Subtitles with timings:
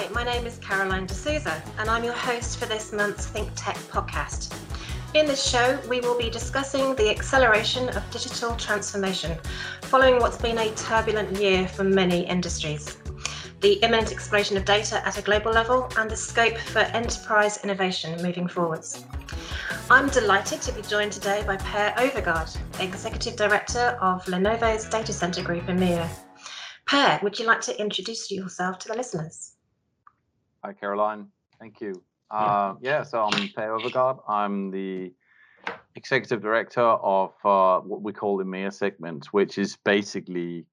[0.00, 3.76] Hi, my name is Caroline D'Souza, and I'm your host for this month's Think Tech
[3.90, 4.56] podcast.
[5.12, 9.36] In this show, we will be discussing the acceleration of digital transformation
[9.82, 12.96] following what's been a turbulent year for many industries,
[13.60, 18.22] the imminent explosion of data at a global level, and the scope for enterprise innovation
[18.22, 19.04] moving forwards.
[19.90, 25.42] I'm delighted to be joined today by Per Overgaard, Executive Director of Lenovo's Data Center
[25.42, 26.08] Group EMEA.
[26.86, 29.49] Per, would you like to introduce yourself to the listeners?
[30.62, 31.28] Hi, Caroline.
[31.58, 32.02] Thank you.
[32.30, 34.20] Uh, yeah, so I'm Per Overgaard.
[34.28, 35.12] I'm the
[35.96, 40.66] executive director of uh, what we call the EMEA segment, which is basically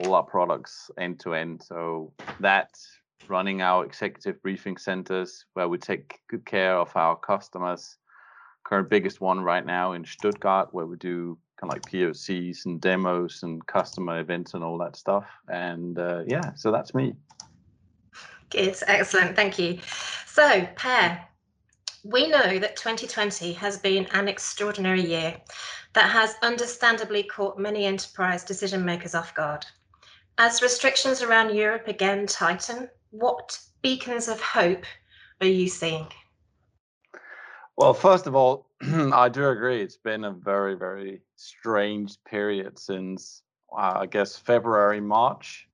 [0.00, 1.62] all our products end to end.
[1.62, 2.88] So that's
[3.28, 7.98] running our executive briefing centers where we take good care of our customers.
[8.64, 12.80] Current biggest one right now in Stuttgart, where we do kind of like POCs and
[12.80, 15.26] demos and customer events and all that stuff.
[15.48, 17.14] And uh, yeah, so that's me.
[18.54, 19.80] Good, excellent, thank you.
[20.26, 21.20] So, Per,
[22.04, 25.40] we know that 2020 has been an extraordinary year
[25.94, 29.66] that has understandably caught many enterprise decision makers off guard.
[30.38, 34.84] As restrictions around Europe again tighten, what beacons of hope
[35.40, 36.06] are you seeing?
[37.76, 39.82] Well, first of all, I do agree.
[39.82, 43.42] It's been a very, very strange period since,
[43.76, 45.68] uh, I guess, February, March.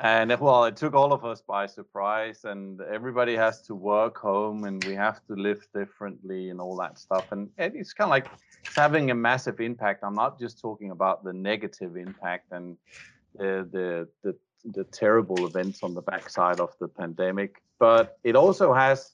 [0.00, 4.64] And well, it took all of us by surprise, and everybody has to work home,
[4.64, 7.26] and we have to live differently, and all that stuff.
[7.32, 8.30] And it's kind of like
[8.64, 10.04] it's having a massive impact.
[10.04, 12.76] I'm not just talking about the negative impact and
[13.34, 14.36] the the the,
[14.72, 19.12] the terrible events on the backside of the pandemic, but it also has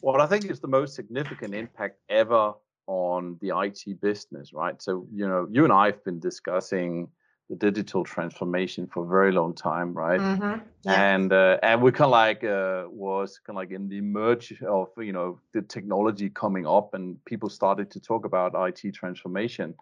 [0.00, 2.54] what I think is the most significant impact ever
[2.86, 4.80] on the IT business, right?
[4.82, 7.08] So, you know, you and I have been discussing
[7.50, 10.20] the digital transformation for a very long time, right?
[10.20, 10.88] Mm-hmm.
[10.88, 14.62] And uh, and we kind of like uh, was kind of like in the merge
[14.62, 19.74] of you know the technology coming up, and people started to talk about IT transformation.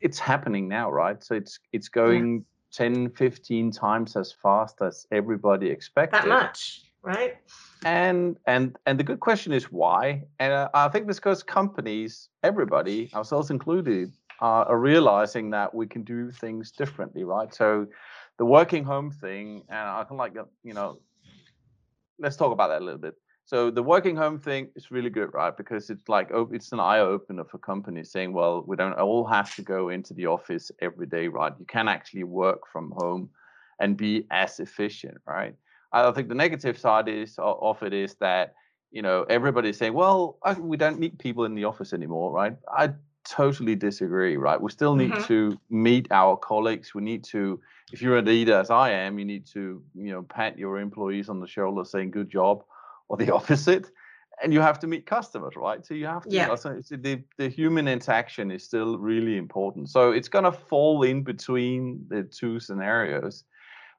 [0.00, 1.22] It's happening now, right?
[1.22, 2.88] So it's it's going yeah.
[2.88, 6.22] 10, 15 times as fast as everybody expected.
[6.22, 7.36] That much, right?
[7.84, 10.24] And and and the good question is why?
[10.38, 16.02] And uh, I think this because companies, everybody, ourselves included, are realizing that we can
[16.04, 17.52] do things differently, right?
[17.54, 17.86] So
[18.38, 21.00] the working home thing, and I can like, you know,
[22.18, 23.14] let's talk about that a little bit.
[23.44, 25.56] So the working home thing is really good, right?
[25.56, 29.26] Because it's like oh, it's an eye opener for companies saying, well, we don't all
[29.26, 31.52] have to go into the office every day, right?
[31.58, 33.30] You can actually work from home
[33.80, 35.54] and be as efficient, right?
[35.92, 38.54] I think the negative side is of it is that
[38.90, 42.54] you know everybody's saying, well, we don't need people in the office anymore, right?
[42.70, 42.92] I
[43.28, 44.60] totally disagree, right?
[44.60, 45.24] We still need mm-hmm.
[45.24, 46.94] to meet our colleagues.
[46.94, 47.60] We need to,
[47.92, 51.28] if you're a leader as I am, you need to, you know, pat your employees
[51.28, 52.64] on the shoulder saying good job
[53.08, 53.90] or the opposite.
[54.42, 55.84] And you have to meet customers, right?
[55.84, 56.54] So you have to, yeah.
[56.54, 59.90] the, the human interaction is still really important.
[59.90, 63.44] So it's going to fall in between the two scenarios.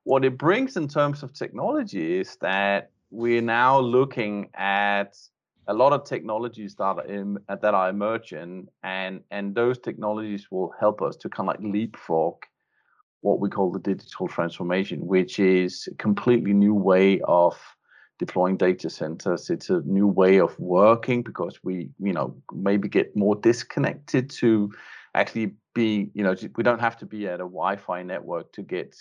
[0.06, 5.18] What it brings in terms of technology is that we're now looking at
[5.70, 10.48] a lot of technologies that are in, uh, that are emerging, and and those technologies
[10.52, 12.36] will help us to kind of like leapfrog
[13.22, 17.58] what we call the digital transformation, which is a completely new way of
[18.18, 19.50] deploying data centers.
[19.50, 24.72] It's a new way of working because we, you know, maybe get more disconnected to
[25.16, 28.96] actually be, you know, we don't have to be at a Wi-Fi network to get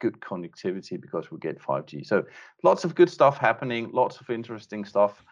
[0.00, 2.06] good connectivity because we get 5G.
[2.06, 2.24] So
[2.62, 5.22] lots of good stuff happening, lots of interesting stuff.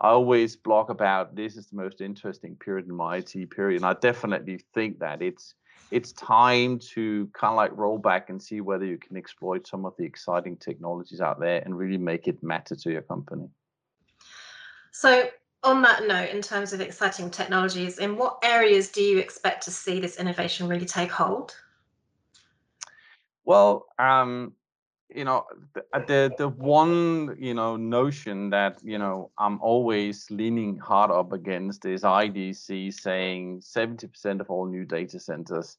[0.00, 3.86] I always blog about this is the most interesting period in my IT period, and
[3.86, 5.54] I definitely think that it's
[5.90, 9.84] it's time to kind of like roll back and see whether you can exploit some
[9.84, 13.48] of the exciting technologies out there and really make it matter to your company.
[14.92, 15.28] So,
[15.64, 19.70] on that note, in terms of exciting technologies, in what areas do you expect to
[19.70, 21.56] see this innovation really take hold?
[23.44, 24.52] Well, um,
[25.14, 25.44] you know
[25.74, 31.10] the, uh, the the one you know notion that you know i'm always leaning hard
[31.10, 35.76] up against is idc saying 70% of all new data centers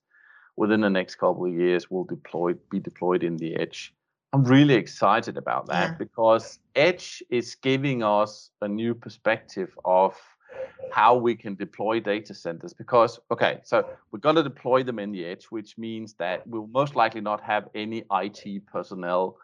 [0.57, 3.93] within the next couple of years will deploy be deployed in the edge
[4.33, 5.95] i'm really excited about that yeah.
[5.97, 10.15] because edge is giving us a new perspective of
[10.91, 15.11] how we can deploy data centers because okay so we're going to deploy them in
[15.11, 19.37] the edge which means that we'll most likely not have any it personnel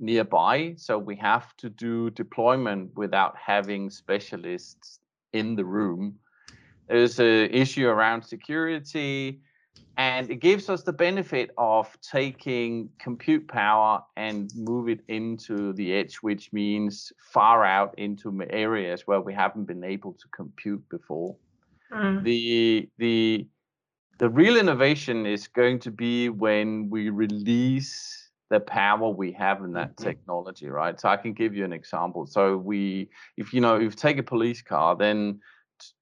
[0.00, 0.74] nearby.
[0.76, 4.98] So we have to do deployment without having specialists
[5.32, 6.16] in the room.
[6.88, 9.40] There's an issue around security
[9.96, 15.92] and it gives us the benefit of taking compute power and move it into the
[15.92, 21.36] edge, which means far out into areas where we haven't been able to compute before.
[21.92, 22.24] Mm.
[22.24, 23.46] The the
[24.18, 29.72] the real innovation is going to be when we release the power we have in
[29.74, 30.08] that mm-hmm.
[30.08, 31.00] technology, right?
[31.00, 32.26] So I can give you an example.
[32.26, 35.40] So we, if you know, if you take a police car, then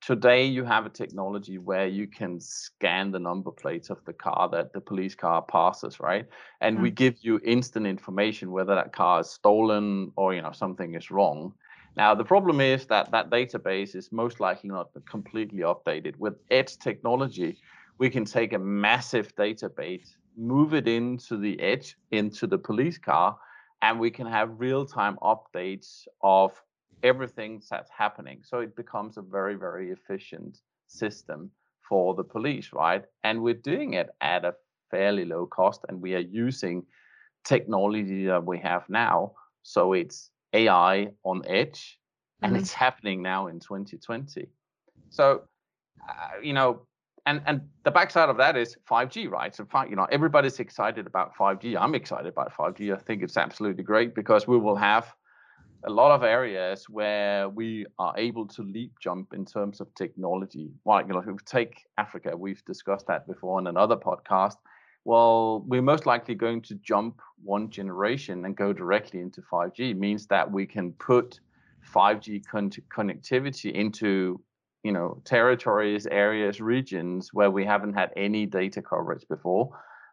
[0.01, 4.49] today you have a technology where you can scan the number plates of the car
[4.51, 6.27] that the police car passes right?
[6.61, 6.83] And mm-hmm.
[6.85, 11.11] we give you instant information whether that car is stolen or you know something is
[11.11, 11.53] wrong.
[11.97, 16.17] Now the problem is that that database is most likely not completely updated.
[16.17, 17.59] With edge technology
[17.99, 23.37] we can take a massive database move it into the edge into the police car
[23.83, 26.53] and we can have real-time updates of
[27.03, 28.41] everything that's happening.
[28.43, 31.51] So it becomes a very, very efficient system
[31.89, 33.05] for the police, right?
[33.25, 34.55] And we're doing it at a
[34.91, 36.85] fairly low cost, and we are using
[37.45, 39.33] technology that we have now.
[39.63, 41.99] So it's AI on edge,
[42.43, 42.63] and mm-hmm.
[42.63, 44.49] it's happening now in 2020.
[45.11, 45.43] So,
[46.09, 46.83] uh, you know,
[47.27, 49.55] and and the backside of that is 5G, right?
[49.55, 51.77] So, you know, everybody's excited about 5G.
[51.79, 52.95] I'm excited about 5G.
[52.95, 55.15] I think it's absolutely great because we will have
[55.85, 60.71] a lot of areas where we are able to leap jump in terms of technology.
[60.85, 64.57] Like, you know, if we take Africa, we've discussed that before in another podcast.
[65.05, 69.93] Well, we're most likely going to jump one generation and go directly into 5G.
[69.93, 71.39] It means that we can put
[71.95, 74.41] 5G con- connectivity into,
[74.83, 79.71] you know, territories, areas, regions where we haven't had any data coverage before.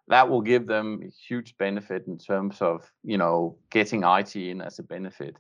[0.08, 4.78] That will give them huge benefit in terms of, you know, getting IT in as
[4.78, 5.36] a benefit.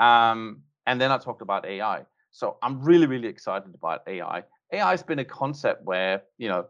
[0.00, 2.04] Um, and then I talked about AI.
[2.30, 4.42] So I'm really, really excited about AI.
[4.72, 6.66] AI has been a concept where, you know,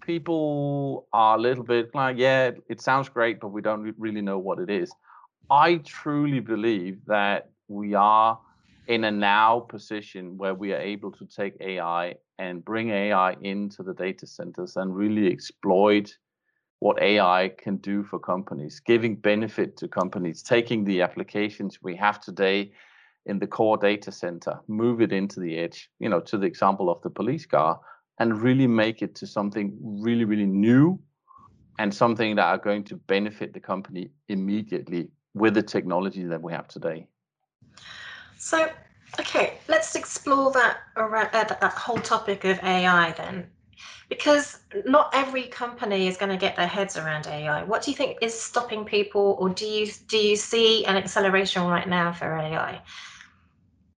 [0.00, 4.38] people are a little bit like, yeah, it sounds great, but we don't really know
[4.38, 4.90] what it is.
[5.50, 8.38] I truly believe that we are
[8.86, 13.82] in a now position where we are able to take AI and bring AI into
[13.82, 16.16] the data centers and really exploit
[16.80, 22.20] what AI can do for companies, giving benefit to companies, taking the applications we have
[22.20, 22.72] today
[23.26, 26.90] in the core data center, move it into the edge, you know, to the example
[26.90, 27.78] of the police car,
[28.18, 30.98] and really make it to something really, really new
[31.78, 36.52] and something that are going to benefit the company immediately with the technology that we
[36.52, 37.06] have today.
[38.38, 38.70] So,
[39.18, 43.50] okay, let's explore that around uh, that whole topic of AI then
[44.10, 47.62] because not every company is going to get their heads around AI.
[47.62, 51.64] What do you think is stopping people, or do you do you see an acceleration
[51.64, 52.82] right now for AI?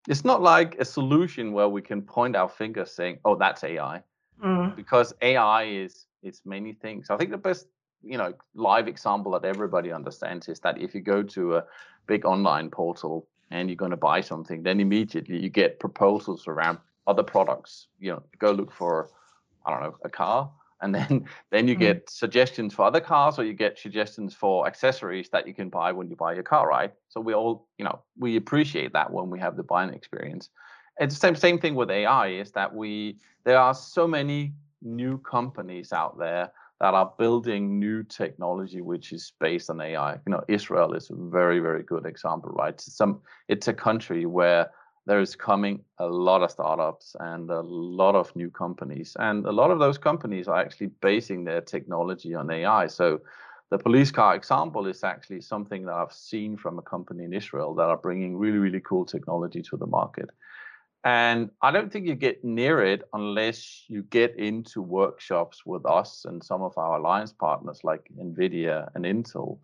[0.08, 4.04] It's not like a solution where we can point our finger saying, "Oh, that's AI,"
[4.42, 4.76] mm.
[4.76, 7.10] because AI is it's many things.
[7.10, 7.68] I think the best
[8.04, 11.64] you know live example that everybody understands is that if you go to a
[12.06, 16.78] big online portal and you're going to buy something, then immediately you get proposals around
[17.08, 17.88] other products.
[18.00, 19.10] You know, go look for
[19.66, 20.52] I don't know, a car.
[20.82, 24.68] And then, then you mm get suggestions for other cars, or you get suggestions for
[24.68, 26.94] accessories that you can buy when you buy your car, right?
[27.10, 30.50] So we all, you know, we appreciate that when we have the buying experience.
[31.00, 35.18] It's the same same thing with AI is that we there are so many new
[35.20, 40.14] companies out there that are building new technology which is based on AI.
[40.14, 42.80] You know, Israel is a very very good example, right?
[42.80, 44.70] Some it's a country where
[45.06, 49.16] there's coming a lot of startups and a lot of new companies.
[49.20, 52.88] And a lot of those companies are actually basing their technology on AI.
[52.88, 53.20] So
[53.70, 57.74] the police car example is actually something that I've seen from a company in Israel
[57.76, 60.30] that are bringing really, really cool technology to the market.
[61.04, 66.24] And I don't think you get near it unless you get into workshops with us
[66.26, 69.58] and some of our alliance partners like NVIDIA and Intel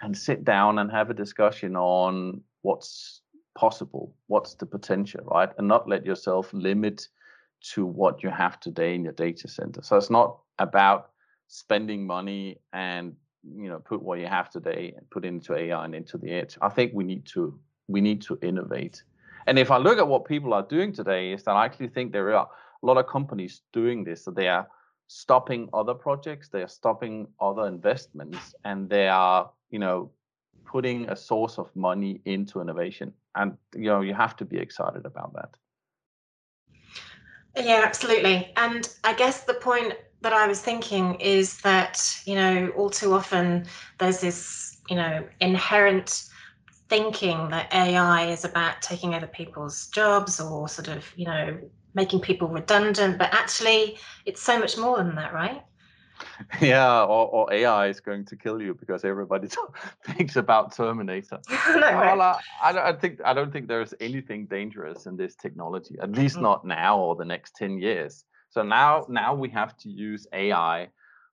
[0.00, 3.22] and sit down and have a discussion on what's
[3.56, 4.14] possible.
[4.28, 5.50] What's the potential right?
[5.58, 7.08] And not let yourself limit
[7.72, 9.82] to what you have today in your data center.
[9.82, 11.10] So it's not about
[11.48, 15.94] spending money and you know put what you have today and put into ai and
[15.94, 16.58] into the edge.
[16.60, 17.58] I think we need to
[17.88, 19.02] we need to innovate.
[19.46, 22.12] And if i look at what people are doing today is that i actually think
[22.12, 22.48] there are
[22.82, 24.24] a lot of companies doing this.
[24.24, 24.66] So they are
[25.08, 30.10] stopping other projects they are stopping other investments and they are you know
[30.66, 33.12] putting a source of money into innovation.
[33.34, 35.50] And you know you have to be excited about that.
[37.56, 38.52] Yeah absolutely.
[38.56, 41.94] And i guess the point that i was thinking is that
[42.24, 43.66] you know all too often
[43.98, 46.24] there's this you know inherent
[46.88, 51.58] thinking that ai is about taking over people's jobs or sort of you know
[51.94, 53.18] making people redundant.
[53.18, 55.62] But actually it's so much more than that right
[56.60, 59.48] yeah, or, or AI is going to kill you because everybody
[60.04, 61.40] thinks about Terminator.
[61.50, 65.96] no, well, I, I, don't think I don't think there's anything dangerous in this technology,
[66.00, 66.42] at least mm.
[66.42, 68.24] not now or the next ten years.
[68.50, 70.88] So now, now we have to use AI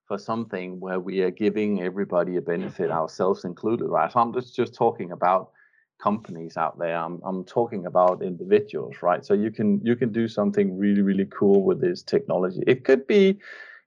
[0.06, 4.12] for something where we are giving everybody a benefit, ourselves included, right?
[4.12, 5.50] So I'm just just talking about
[6.02, 6.96] companies out there.
[6.96, 9.24] I'm I'm talking about individuals, right?
[9.24, 12.62] So you can you can do something really really cool with this technology.
[12.66, 13.38] It could be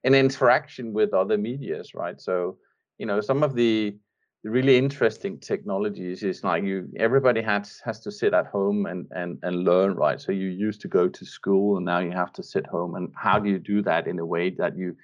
[0.04, 2.20] an interaction with other medias, right?
[2.20, 2.56] So,
[2.98, 3.96] you know, some of the,
[4.44, 9.38] really interesting technologies is like you everybody has has to sit at home and and
[9.42, 10.20] and learn, right?
[10.20, 12.94] So you used to go to school and now you have to sit home.
[12.94, 14.96] And how do you do that in a way that you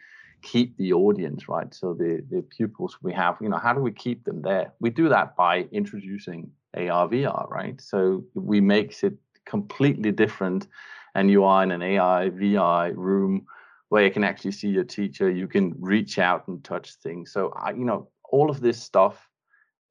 [0.43, 1.73] keep the audience, right?
[1.75, 4.73] So the the pupils we have, you know, how do we keep them there?
[4.81, 7.81] We do that by introducing AR VR, right?
[7.81, 9.15] So we makes it
[9.47, 10.69] completely different
[11.15, 13.47] and you are in an AR VR room
[13.95, 17.31] where you can actually see your teacher, you can reach out and touch things.
[17.31, 19.31] So I, you know, all of this stuff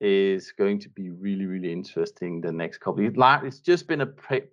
[0.02, 3.16] is going to be really, really interesting the next couple years.
[3.44, 4.10] It's just been a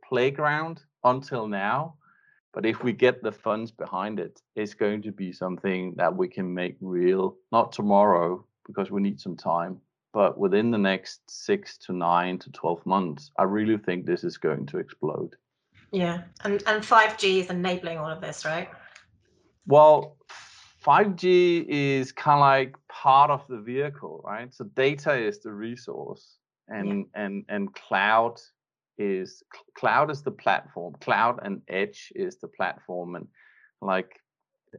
[0.09, 1.97] playground until now,
[2.55, 6.29] but if we get the funds behind it, it's going to be something that we
[6.29, 9.81] can make real, not tomorrow, because we need some time,
[10.13, 14.39] but within the next six to nine to 12 months, I really think this is
[14.39, 15.35] going to explode.
[15.91, 18.69] Yeah, and, and 5G is enabling all of this, right?
[19.67, 20.17] Well,
[20.85, 24.53] 5G is kind of like part of the vehicle, right?
[24.53, 26.39] So data is the resource,
[26.69, 27.23] and yeah.
[27.23, 28.41] and and cloud
[28.99, 29.43] is
[29.75, 30.95] cloud is the platform.
[31.01, 33.27] Cloud and edge is the platform, and
[33.83, 34.21] like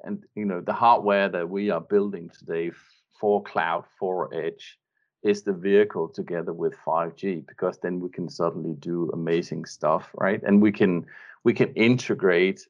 [0.04, 2.72] and you know the hardware that we are building today
[3.20, 4.80] for cloud for edge
[5.24, 10.42] is the vehicle together with 5G because then we can suddenly do amazing stuff, right?
[10.44, 11.06] And we can
[11.44, 12.68] we can integrate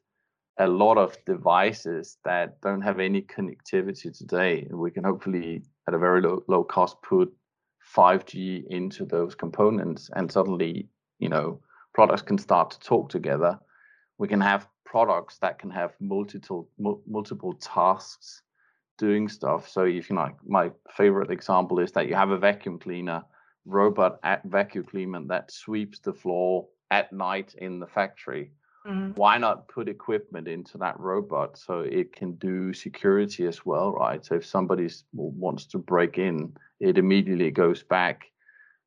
[0.58, 4.66] a lot of devices that don't have any connectivity today.
[4.68, 7.32] And we can hopefully, at a very low, low cost, put
[7.96, 11.60] 5G into those components, and suddenly, you know,
[11.94, 13.58] products can start to talk together.
[14.18, 16.68] We can have products that can have multiple
[17.06, 18.42] multiple tasks
[18.98, 19.68] doing stuff.
[19.68, 23.24] So if you like, my favorite example is that you have a vacuum cleaner,
[23.64, 28.52] robot vacuum cleaner that sweeps the floor at night in the factory
[28.86, 29.12] Mm-hmm.
[29.12, 34.24] Why not put equipment into that robot so it can do security as well, right?
[34.24, 38.24] So if somebody wants to break in, it immediately goes back,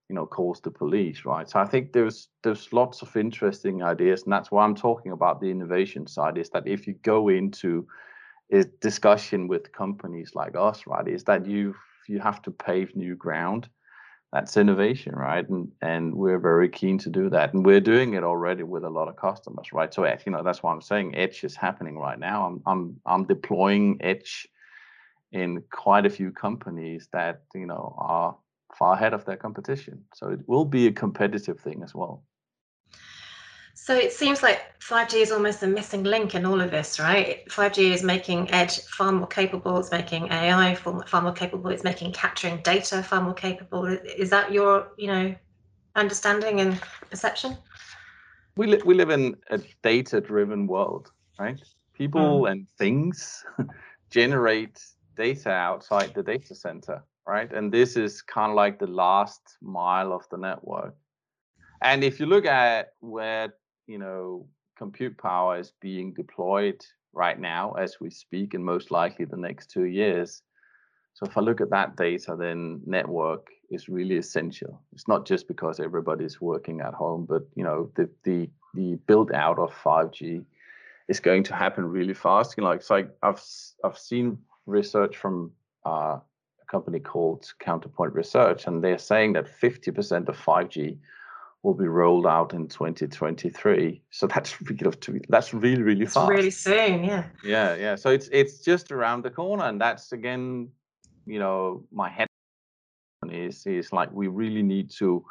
[0.10, 1.50] you know, calls the police, right?
[1.50, 5.40] So I think there's there's lots of interesting ideas, and that's why I'm talking about
[5.40, 6.38] the innovation side.
[6.38, 7.88] Is that if you go into
[8.52, 11.74] a discussion with companies like us, right, is that you
[12.08, 13.70] you have to pave new ground
[14.36, 15.48] that's innovation, right?
[15.48, 18.90] And and we're very keen to do that, and we're doing it already with a
[18.90, 19.94] lot of customers, right?
[19.94, 22.46] So eh, you know that's why I'm saying Edge is happening right now.
[22.46, 24.46] I'm I'm I'm deploying Edge
[25.32, 28.36] in quite a few companies that you know are
[28.78, 30.04] far ahead of their competition.
[30.14, 32.22] So it will be a competitive thing as well.
[33.78, 37.46] So it seems like 5G is almost a missing link in all of this, right?
[37.50, 39.78] 5G is making edge far more capable.
[39.78, 41.70] It's making AI far more capable.
[41.70, 43.86] It's making capturing data far more capable.
[43.86, 45.36] Is that your, you know,
[45.94, 47.58] understanding and perception?
[48.56, 51.62] We li- we live in a data-driven world, right?
[51.94, 52.52] People mm.
[52.52, 53.44] and things
[54.10, 54.82] generate
[55.18, 57.52] data outside the data center, right?
[57.52, 60.96] And this is kind of like the last mile of the network.
[61.82, 63.54] And if you look at where
[63.88, 69.26] you know, compute power is being deployed right now as we speak, and most likely
[69.26, 70.42] the next two years.
[71.14, 74.82] So if I look at that data, then network is really essential.
[74.92, 79.32] It's not just because everybody's working at home, but you know, the the the build
[79.32, 80.44] out of 5G
[81.08, 82.56] is going to happen really fast.
[82.58, 83.42] You know, it's like I've
[83.84, 85.52] I've seen research from
[85.86, 90.98] uh, a company called Counterpoint Research, and they're saying that 50% of 5G
[91.66, 94.02] will be rolled out in 2023.
[94.12, 96.30] So that's really, that's really really it's fast.
[96.30, 97.26] Really soon, yeah.
[97.44, 97.96] Yeah, yeah.
[97.96, 100.70] So it's it's just around the corner, and that's again,
[101.26, 102.28] you know, my head
[103.30, 105.26] is is like we really need to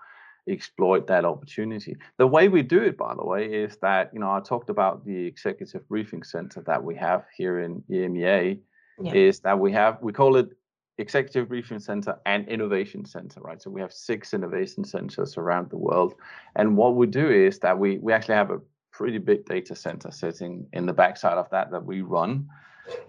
[0.49, 1.97] exploit that opportunity.
[2.19, 5.07] The way we do it, by the way, is that you know I talked about
[5.07, 8.59] the executive briefing center that we have here in EMEA.
[9.00, 9.12] Yeah.
[9.12, 10.50] Is that we have we call it
[10.98, 13.60] executive briefing center and innovation center right?
[13.60, 16.14] So we have six innovation centers around the world.
[16.56, 18.60] And what we do is that we we actually have a
[18.92, 22.48] pretty big data center sitting in the backside of that that we run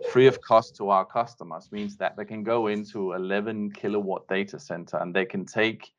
[0.09, 1.71] free of cost to our customers.
[1.71, 5.91] Means that they can go into 11 kilowatt data center and they can take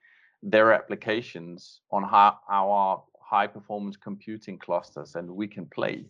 [0.43, 6.05] their applications on our high performance computing clusters and we can play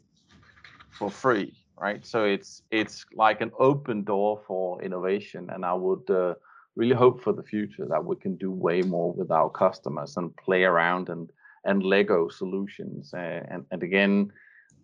[0.91, 2.05] for free right?
[2.05, 6.35] So it's it's like an open door for innovation, and I would uh,
[6.75, 10.35] really hope for the future that we can do way more with our customers and
[10.37, 11.31] play around and
[11.65, 13.13] and Lego solutions.
[13.13, 14.33] Uh, and and again,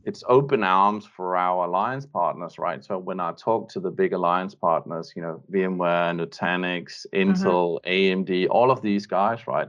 [0.05, 2.85] it's open arms for our alliance partners, right?
[2.85, 7.31] So when I talk to the big alliance partners, you know, VMware, Nutanix, mm-hmm.
[7.31, 8.23] Intel, mm-hmm.
[8.23, 9.69] AMD, all of these guys, right?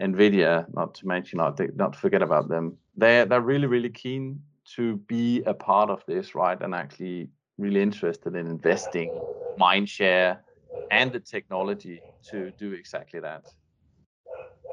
[0.00, 2.76] Nvidia, not to mention, not to, not to forget about them.
[2.96, 4.40] They're they're really really keen
[4.74, 6.60] to be a part of this, right?
[6.60, 9.18] And actually really interested in investing
[9.56, 10.42] mind share
[10.90, 13.46] and the technology to do exactly that.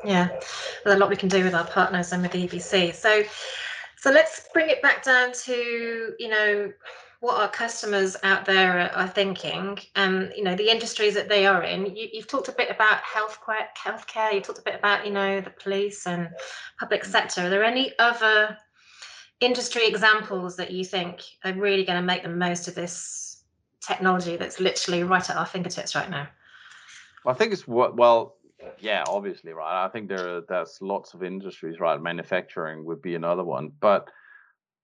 [0.04, 0.28] Yeah,
[0.84, 2.94] there's a lot we can do with our partners and with EBC.
[2.94, 3.24] So,
[3.98, 6.72] so let's bring it back down to you know
[7.22, 11.30] what our customers out there are, are thinking, and um, you know the industries that
[11.30, 11.96] they are in.
[11.96, 14.34] You, have talked a bit about healthcare, healthcare.
[14.34, 16.28] You talked a bit about you know the police and
[16.78, 17.44] public sector.
[17.44, 18.58] Are there any other
[19.46, 23.44] industry examples that you think are really going to make the most of this
[23.86, 26.28] technology that's literally right at our fingertips right now?
[27.24, 28.36] Well, I think it's well,
[28.80, 29.86] yeah, obviously, right.
[29.86, 32.02] I think there are, there's lots of industries, right?
[32.02, 34.10] Manufacturing would be another one, but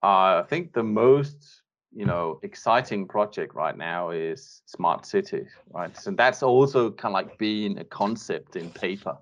[0.04, 1.62] uh, I think the most
[1.94, 5.96] you know exciting project right now is smart cities, right?
[5.98, 9.18] So that's also kind of like being a concept in paper,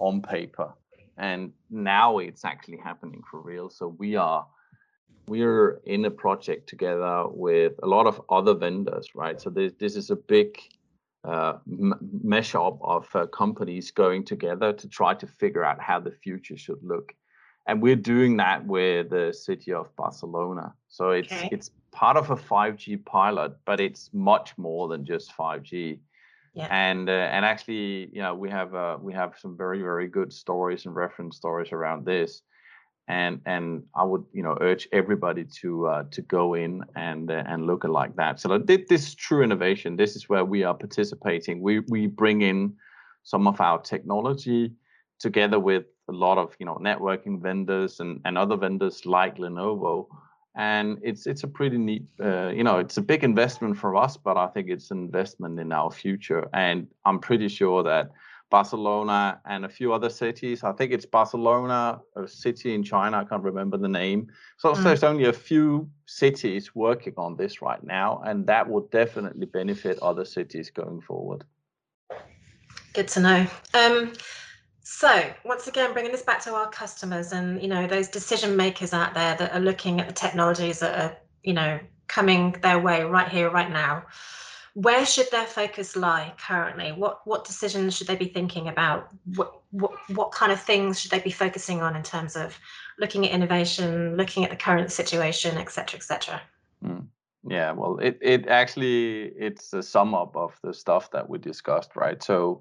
[0.00, 0.72] on paper,
[1.18, 3.70] and now it's actually happening for real.
[3.70, 4.46] So we are
[5.28, 9.40] we're in a project together with a lot of other vendors, right?
[9.40, 10.58] So this this is a big
[11.24, 11.54] uh,
[12.24, 16.82] mashup of uh, companies going together to try to figure out how the future should
[16.82, 17.14] look,
[17.66, 20.74] and we're doing that with the city of Barcelona.
[20.88, 21.48] So it's okay.
[21.50, 25.98] it's part of a 5G pilot, but it's much more than just 5G.
[26.54, 26.68] Yeah.
[26.70, 30.32] And uh, and actually, you know, we have uh, we have some very very good
[30.32, 32.42] stories and reference stories around this
[33.08, 37.44] and and I would you know urge everybody to uh, to go in and uh,
[37.46, 38.40] and look at like that.
[38.40, 39.96] So this is true innovation.
[39.96, 41.60] This is where we are participating.
[41.60, 42.74] We we bring in
[43.22, 44.72] some of our technology
[45.18, 50.06] together with a lot of you know networking vendors and and other vendors like Lenovo.
[50.58, 54.16] And it's it's a pretty neat, uh, you know, it's a big investment for us,
[54.16, 56.48] but I think it's an investment in our future.
[56.54, 58.12] And I'm pretty sure that
[58.50, 60.62] Barcelona and a few other cities.
[60.62, 63.18] I think it's Barcelona, a city in China.
[63.18, 64.28] I can't remember the name.
[64.58, 64.82] So mm.
[64.82, 69.98] there's only a few cities working on this right now, and that will definitely benefit
[70.00, 71.44] other cities going forward.
[72.92, 73.46] Good to know.
[73.74, 74.12] Um,
[74.82, 78.92] so once again, bringing this back to our customers and you know those decision makers
[78.92, 83.02] out there that are looking at the technologies that are you know coming their way
[83.02, 84.04] right here, right now
[84.76, 86.92] where should their focus lie currently?
[86.92, 89.08] What what decisions should they be thinking about?
[89.34, 92.58] What what what kind of things should they be focusing on in terms of
[92.98, 96.42] looking at innovation, looking at the current situation, et cetera, et cetera?
[96.84, 97.06] Mm.
[97.48, 101.96] Yeah, well, it it actually it's a sum up of the stuff that we discussed,
[101.96, 102.22] right?
[102.22, 102.60] So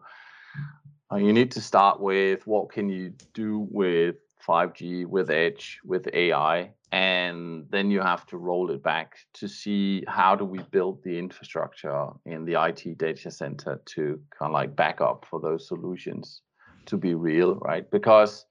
[1.11, 4.15] uh, you need to start with what can you do with
[4.47, 10.01] 5G, with Edge, with AI, and then you have to roll it back to see
[10.07, 14.77] how do we build the infrastructure in the IT data center to kind of like
[14.77, 16.41] back up for those solutions
[16.85, 17.91] to be real, right?
[17.91, 18.45] Because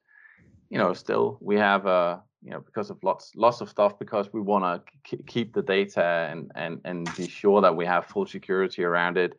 [0.68, 4.30] you know, still we have a you know because of lots lots of stuff because
[4.35, 8.26] we want to keep the data and and and be sure that we have full
[8.26, 9.38] security around it.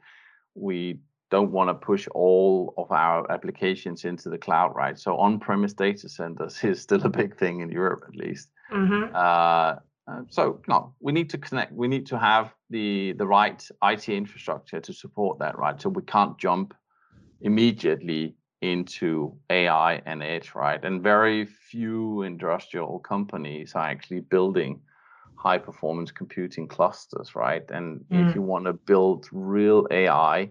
[0.55, 0.97] We
[1.29, 4.97] don't want to push all of our applications into the cloud, right?
[4.97, 8.49] So on-premise data centers is still a big thing in Europe, at least.
[8.71, 9.15] Mm-hmm.
[9.15, 9.75] Uh,
[10.07, 11.71] uh, so no, we need to connect.
[11.71, 15.81] We need to have the the right IT infrastructure to support that, right?
[15.81, 16.73] So we can't jump
[17.41, 20.83] immediately into AI and edge, right?
[20.83, 24.79] And very few industrial companies are actually building
[25.35, 27.63] high performance computing clusters, right?
[27.69, 28.29] And mm.
[28.29, 30.49] if you want to build real AI,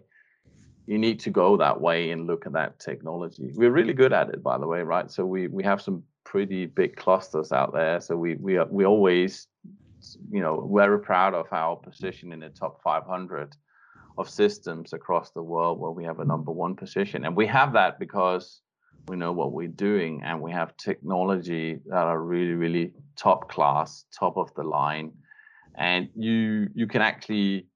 [0.87, 3.51] you need to go that way and look at that technology.
[3.55, 5.11] We're really good at it, by the way, right?
[5.11, 8.01] So we we have some pretty big clusters out there.
[8.01, 9.47] So we we are, we always,
[10.31, 13.57] you know, very proud of our position in the top 500
[14.17, 17.73] of systems across the world, where we have a number one position, and we have
[17.75, 18.61] that because
[19.09, 24.07] we know what we're doing and we have technology that are really really top class,
[24.19, 25.13] top of the line,
[25.77, 27.67] and you you can actually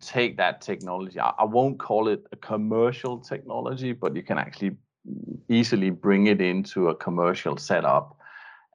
[0.00, 1.18] take that technology.
[1.18, 4.76] I, I won't call it a commercial technology, but you can actually
[5.48, 8.16] easily bring it into a commercial setup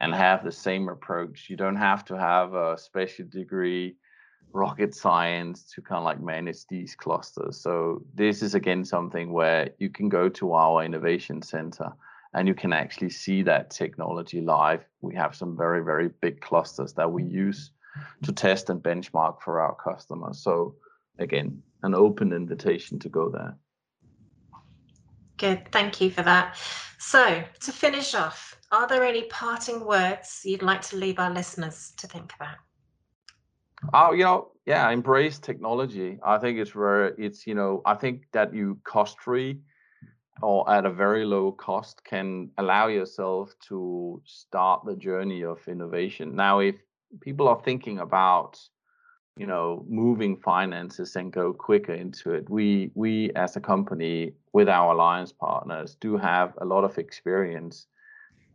[0.02, 1.50] and have the same approach.
[1.50, 3.96] You don't have to have a special degree
[4.52, 7.62] rocket science to kind of like manage these clusters.
[7.62, 11.92] So this is again something where you can go to our innovation center
[12.34, 14.86] and you can actually see that technology live.
[15.02, 17.72] We have some very, very big clusters that we use
[18.24, 20.39] to test and benchmark for our customers.
[20.39, 20.76] So
[21.18, 23.58] again, an open invitation to go there.
[25.39, 26.58] Good, thank you for that.
[26.99, 31.93] So to finish off, are there any parting words you'd like to leave our listeners
[31.97, 32.58] to think about?
[33.93, 36.19] Oh, you know, yeah, embrace technology.
[36.23, 39.62] I think it's where it's, you know, I think that you cost free
[40.41, 46.36] or at a very low cost can allow yourself to start the journey of innovation.
[46.36, 46.75] Now, if
[47.21, 48.60] people are thinking about,
[49.39, 54.67] you know, moving finances and go quicker into it, we we as a company with
[54.67, 57.88] our alliance partners do have a lot of experience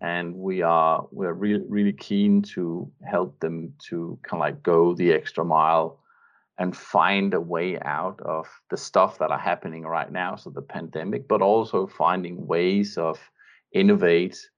[0.02, 4.94] and we are we're really really keen to help them to kind of like go
[4.94, 6.00] the extra mile
[6.58, 10.60] and find a way out of the stuff that are happening right now so the
[10.60, 13.18] pandemic but also finding ways of
[13.72, 14.50] innovate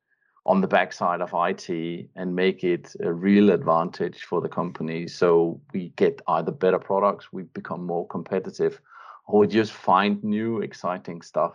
[0.46, 5.61] on the backside of IT and make it a real advantage for the company so
[5.72, 8.80] we get either better products we become more competitive
[9.26, 11.54] or just find new exciting stuff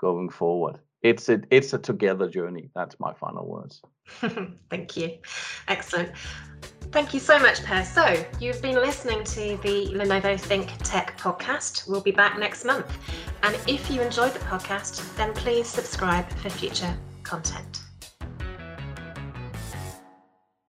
[0.00, 2.70] going forward it's a it's a together journey.
[2.74, 3.80] That's my final words.
[4.70, 5.18] Thank you.
[5.68, 6.10] Excellent.
[6.92, 7.84] Thank you so much, Per.
[7.84, 11.88] So, you've been listening to the Lenovo Think Tech podcast.
[11.88, 12.98] We'll be back next month.
[13.42, 17.82] And if you enjoyed the podcast, then please subscribe for future content.